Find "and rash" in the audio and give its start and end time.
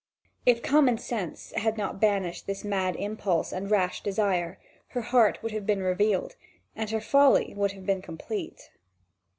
3.53-4.01